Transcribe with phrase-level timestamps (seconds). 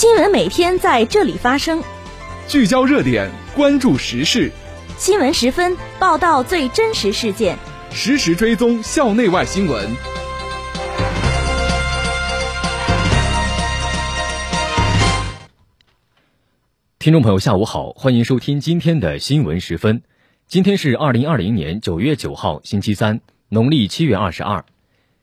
[0.00, 1.84] 新闻每天在这里发生，
[2.48, 4.50] 聚焦热点，关注时事。
[4.96, 7.58] 新闻十分报道最真实事件，
[7.92, 9.86] 实时追踪校内外新闻。
[16.98, 20.00] 听众朋友，下午好，欢迎收听今天的新闻十分。
[20.48, 24.64] 今天是二零二零年九月九号，星期三，农历七月二十二。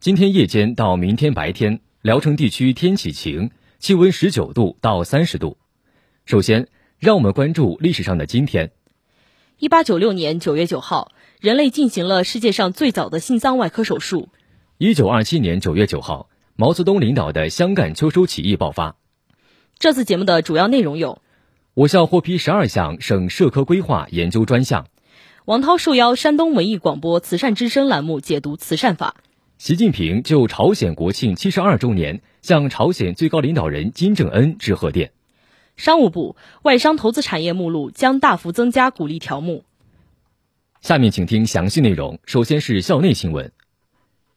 [0.00, 3.50] 今天夜间到明天白天，聊城地区天气晴，
[3.82, 5.58] 气温十九度到三十度。
[6.24, 6.68] 首先，
[7.00, 8.70] 让我们关注历史上的今天。
[9.58, 14.28] 一八九六年九月九号，人类进行了世界上最早的心脏外科手术。
[14.78, 18.94] 一九二七年九月九号，毛泽东领导的湘赣秋收起义爆发。
[19.80, 21.20] 这次节目的主要内容有：
[21.74, 24.84] 我校获批十二项省社科规划研究专项；
[25.44, 29.16] 王涛受邀山东文艺广播慈善之声栏目解读慈善法；
[29.64, 35.12] 习近平就朝鲜国庆七十二周年向朝鲜最高领导人金正恩致贺电。
[35.76, 39.62] 商务部外商投资产业目录将大幅增加鼓励条目。
[40.80, 42.18] 下面请听详细内容。
[42.26, 43.52] 首先是校内新闻。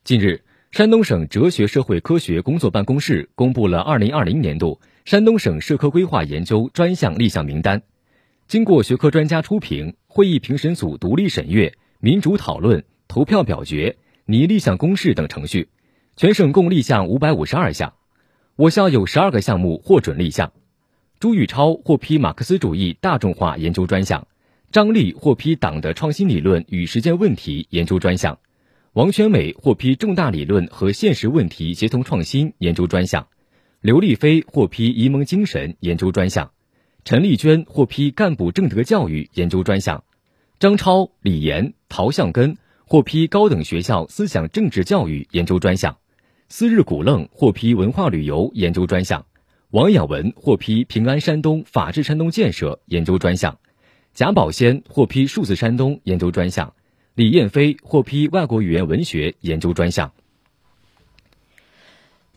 [0.04, 7.82] 近日，山东省哲学社会科学工作办公室公布了二零二零年度山东省社科规划研究专项立项名单。
[8.48, 15.70] 经过学科专家初评、会议评审组独立审阅、民主讨论、投票表决、拟立项公示等程序，
[16.16, 17.94] 全省共立项五百五十二项。
[18.56, 20.52] 我校有十二个项目获准立项。
[21.20, 24.28] 朱玉超获批马克思主义大众化研究专项，
[24.72, 28.40] 张力获批党的创新理论与实践问题研究专项，
[28.94, 33.28] 王全美获批重大理论和现实问题协同创新研究专项，
[33.80, 36.50] 刘丽飞获批沂蒙精神研究专项，
[37.04, 40.04] 陈丽娟获批干部正德教育研究专项，
[40.58, 45.98] 张超、李岩、陶向根获批高等学校思想政治教育研究专项，
[46.50, 49.26] 思日古愣获批文化旅游研究专项。
[49.72, 53.58] 王养文获批平安山东法治山东建设研究专项，
[54.14, 56.76] 贾宝先获批数字山东研究专项，
[57.16, 60.14] 李燕飞获批外国语言文学研究专项。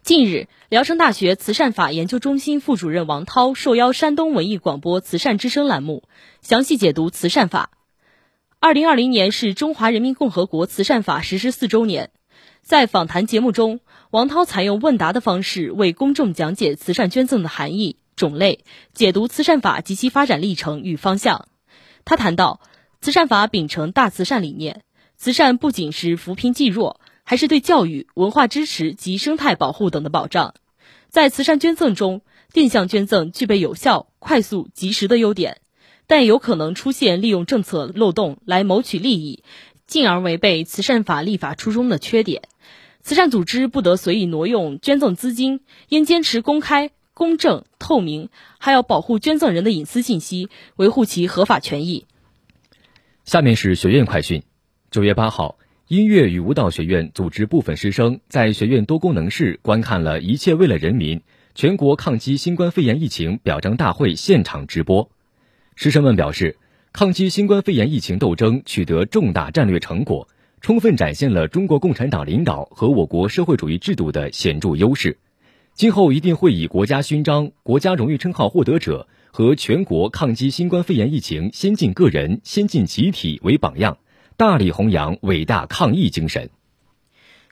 [0.03, 6.05] 近日，聊城大学慈善法研究中心副主任王涛受邀山东文艺广播慈善之声栏目，
[6.41, 7.71] 详细解读慈善法。
[8.61, 12.11] 二零二零年是中华人民共和国慈善法实施四周年。
[12.61, 13.79] 在访谈节目中，
[14.11, 21.47] 王涛采用问答的方式为公众讲解慈善捐赠的含义、种类，解读慈善法及其发展历程与方向。
[22.05, 22.61] 他谈到，
[23.01, 24.83] 慈善法秉承大慈善理念，
[25.17, 30.55] 慈善不仅是扶贫济弱，还是对教育、文化支持及生态保护等的保障。
[31.09, 35.61] 在慈善捐赠中，定向捐赠具备有效、快速、及时的优点，
[36.09, 39.45] 但有可能出现利用政策漏洞来谋取利益，
[39.87, 42.43] 进而违背慈善法立法初衷的缺点。
[43.03, 45.61] 慈善组织不得随意挪用捐赠资金，
[45.91, 52.07] 应坚持公开、公正、透明，还要保护捐赠人的隐私信息，维护其合法权益。
[53.25, 54.43] 下面是学院快讯。
[54.91, 55.59] 九月八号，
[55.89, 61.21] 音乐与舞蹈学院组织部分师生在学院多功能室观看了一切为了人民
[61.55, 65.11] 全国抗击新冠肺炎疫情表彰大会现场直播。
[65.81, 66.59] 师生们表示，
[66.93, 70.27] 抗击新冠肺炎疫情斗争取得重大战略成果。
[70.61, 75.17] 充分展现了中国共产党领导和我国社会主义制度的显著优势，
[75.75, 83.99] 今后一定会以国家勋章、国家荣誉称号获得者和全国抗击新冠肺炎疫情先进个人、先进集体为榜样，
[84.37, 86.51] 大力弘扬伟大抗疫精神。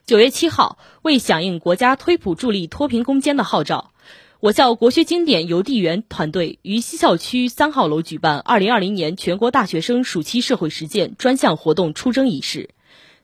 [0.05, 3.93] 九月七号，为响应国家推普助力脱贫攻坚的号召，
[4.39, 12.69] 我校国学经典邮递员团队于西校区三号楼举办二零二零年全国大学生暑期社会实践专项活动出征仪式。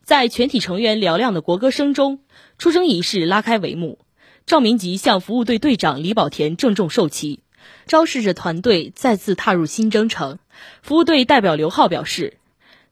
[0.03, 2.22] 在全体成员嘹亮的国歌声中，
[2.57, 4.00] 出征仪式拉开帷幕。
[4.47, 7.41] 赵明吉向服务队队长李宝田郑重授旗，
[7.85, 10.40] 昭示着团队再次踏入新征程。
[10.81, 12.38] 服务队代表刘浩表示，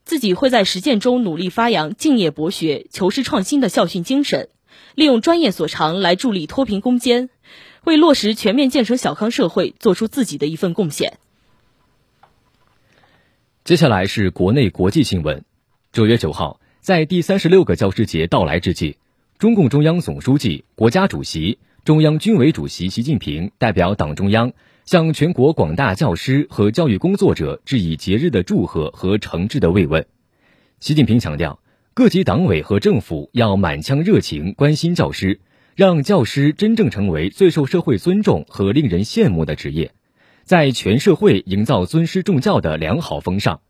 [0.06, 4.50] 自己会在实践中努力发扬敬业博学、求是创新的校训精神，
[4.94, 7.30] 利用专业所长来助力脱贫攻坚，
[7.84, 11.18] 为落实全面建成小康社会做出自己的一份贡献。
[13.64, 15.44] 接下来是国内国际新闻。
[15.92, 16.60] 九月九号。
[16.82, 18.98] 在第三十六个教师节到来之际，
[19.38, 24.52] 中共中央总书记、国家主席、中央军委主席习近平代表党中央
[24.84, 30.08] 向全国广大教师和教育工作者致以节日的祝贺和诚挚的慰问。
[30.80, 31.60] 习近平强调，
[31.94, 35.40] 各级党委和政府要满腔热情关心教师，
[35.82, 39.92] 让教师真正成为最受社会尊重和令人羡慕的职业，
[40.44, 43.62] 在全社会营造尊师重教的良好风尚。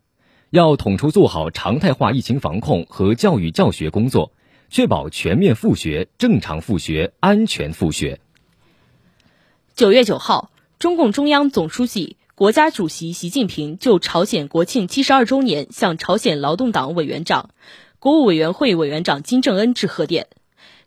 [0.50, 4.32] 要统筹做好常态化疫情防控和教育教学工作，
[4.68, 8.20] 确保全面复学、正常复学、安全复学。
[9.74, 17.48] 九月九号，中共中央总书记、国家主席习近平就朝鲜国庆七十二周年向朝鲜劳动党委员长、
[17.98, 20.26] 国务委员会委员长金正恩致贺电。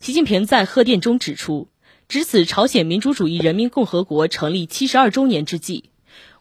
[0.06, 1.68] 习近平在贺电中指出，
[2.08, 5.86] 值此朝鲜民主主义人民共和国成立七十二周年之际，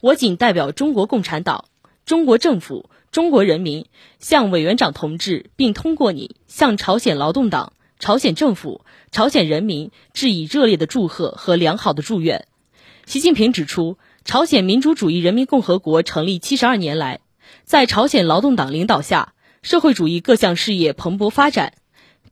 [0.02, 1.64] 我谨代表中国共产党、
[2.04, 3.86] 中国政府、中国人民，
[4.18, 7.72] 向委员长同志，并通过你向朝鲜劳动党。
[7.98, 12.46] 朝鲜政府、朝鲜人民致以热烈的祝贺和良好的祝愿。
[13.06, 13.96] 习近平指出，
[14.26, 17.20] 朝鲜民主主义人民共和国成立七十二年来，
[17.64, 19.32] 在朝鲜劳动党领导下，
[19.62, 21.72] 社会主义各项事业蓬勃发展。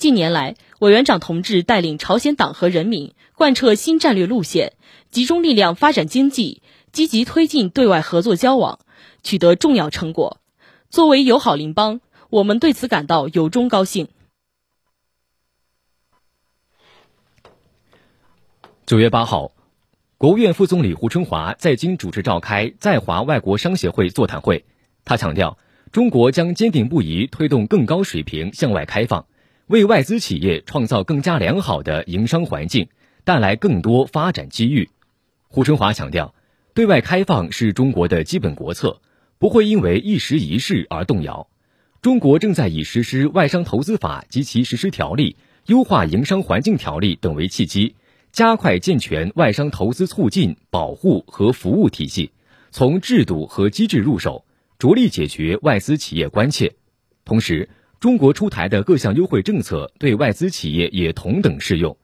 [0.03, 4.73] 近年来，委员长同志带领朝鲜党和人民贯彻新战略路线，
[5.13, 6.61] 集中力量发展经济，
[6.91, 8.81] 积极推进对外合作交往，
[9.23, 10.41] 取得重要成果。
[10.91, 12.01] 作为友好邻邦，
[12.31, 14.09] 我们对此感到由衷高兴。
[18.85, 19.53] 九月八号，
[20.19, 24.65] 国务院副总理胡春华在京主持召开在华外国商协会座谈会。
[25.05, 25.59] 他强调，
[25.93, 29.27] 中国将坚定不移推动更高水平向外开放，
[29.73, 32.89] 为外资企业创造更加良好的营商环境，
[33.25, 34.91] 带来更多发展机遇。
[35.49, 36.35] 胡春华强调，
[36.75, 39.01] 对外开放是中国的基本国策，
[39.39, 41.49] 不会因为一时一事而动摇。
[42.03, 47.95] 中国正在以实施《外商投资法》及其实施条例、优化营商环境条例等为契机。
[48.31, 52.33] 加快健全外商投资促进、保护和服务体系，
[52.71, 54.45] 从制度和机制入手，
[54.79, 56.75] 着力解决外资企业关切。
[57.25, 57.71] 同时，
[58.03, 61.97] 中国出台的各项优惠政策对外资企业也同等适用。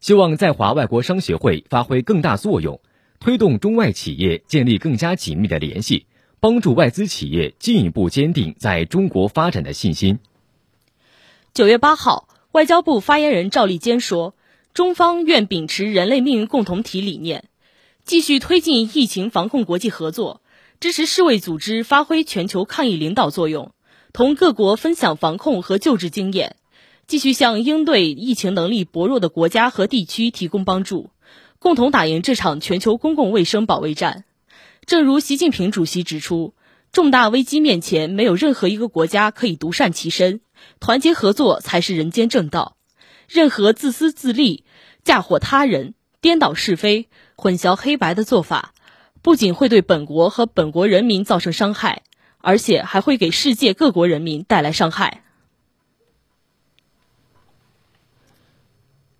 [0.00, 2.80] 希望在华外国商协会发挥更大作用，
[3.20, 6.06] 推动中外企业建立更加紧密的联系，
[6.40, 10.18] 帮助外资企业进一步坚定在中国发展的信心。
[11.54, 14.34] 九月八号，外交部发言人赵立坚说。
[14.74, 17.44] 中方愿秉持人类命运共同体理念，
[18.04, 20.42] 继续推进疫情防控国际合作，
[20.80, 23.70] 支持世卫组织发挥全球抗疫领导作用，
[24.16, 26.56] 同各国分享防控和救治经验，
[27.06, 31.10] 继续向应对疫情能力薄弱的国家和地区提供帮助，
[31.58, 34.24] 共同打赢这场全球公共卫生保卫战。
[34.86, 36.54] 正如习近平主席指出，
[36.92, 40.40] 重大危机面前，没有任何一个国家可以独善其身，
[40.80, 42.78] 团结合作才是人间正道。
[43.28, 44.64] 任何自私自利、
[45.04, 45.92] 嫁祸他人、
[46.22, 48.72] 颠倒是非、混淆黑白的做法，
[49.20, 52.02] 不仅会对本国和本国人民造成伤害，
[52.46, 55.24] 而且还会给世界各国人民带来伤害。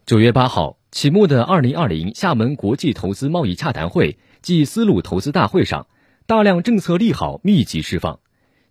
[0.07, 5.89] 九月八号启幕的二零二零厦门国际投资贸易洽谈会暨丝路投资大会上，
[6.27, 8.21] 大量政策利好密集释放。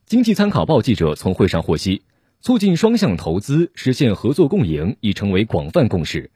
[0.05, 2.03] 经济参考报记者从会上获悉。
[2.39, 6.31] 促进双向投资、实现合作共赢已成为广泛共识。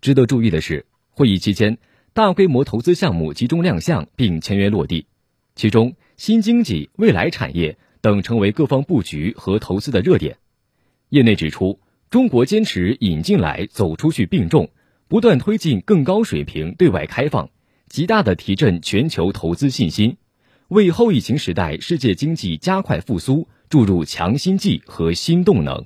[0.00, 1.76] 值得注意的是，会议期间
[2.14, 5.06] 大规模投资项目集中亮相并签约落地，
[5.58, 10.38] 其中新经济、未来产业等成为各方布局和投资的热点。
[11.08, 14.70] 业内指出，中国坚持引进来、走出去并重，
[15.08, 17.50] 不断推进更高水平对外开放，
[17.88, 20.16] 极大的提振全球投资信心，
[20.68, 23.48] 为后疫情时代世界经济加快复苏。
[23.68, 25.84] 注入强心剂和新动能。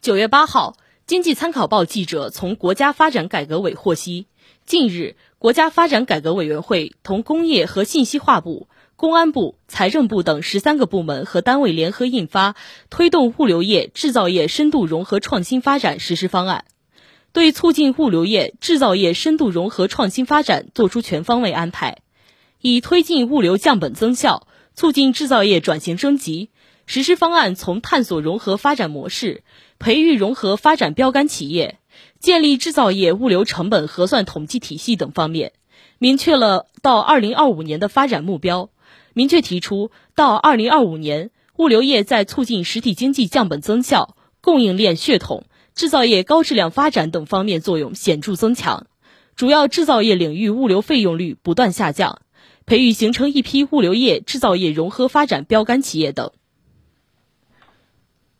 [0.00, 4.26] 九月八号，经济参考报记者从国家发展改革委获悉，
[4.64, 12.52] 近日，国家发展改革委员会同工业和信息化部、公安部、财政部等十三个部门和单位联合印发
[12.90, 16.64] 《推动物流业、制造业深度融合创新发展实施方案》，
[17.32, 21.98] 对促进物流业、制造业深度融合创新发展作出全方位安排，
[22.60, 24.48] 以推进物流降本增效。
[24.74, 26.50] 促进制造业转型升级，
[26.86, 29.44] 实施方案从探索融合发展模式、
[29.78, 31.78] 培育融合发展标杆企业、
[32.18, 35.52] 建立制造业物流成本核算统计体系等方面，
[35.98, 38.70] 明确了到二零二五年的发展目标。
[39.14, 45.44] 明确提出，到二零二五年，物流业在促进实体经济降本增效、供应链血统、
[45.74, 48.86] 制造业高质量发展等方面作用显著增强，
[49.36, 52.20] 主要制造业领域物流费用率不断下降。
[52.66, 56.32] 培育形成一批物流业、制造业融合发展标杆企业等。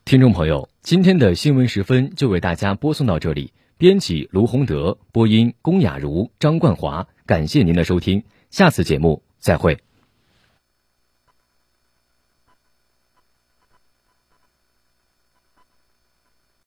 [0.03, 3.53] 听众朋友，今天的新闻时分就为大家播送到这里。
[3.77, 7.07] 编辑卢洪德，播音龚雅茹、张冠华。
[7.27, 9.86] 感谢您的收听，下次节目再会。